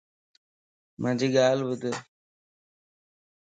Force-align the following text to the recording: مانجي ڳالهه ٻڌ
مانجي 1.01 1.27
ڳالهه 1.35 1.65
ٻڌ 1.81 1.95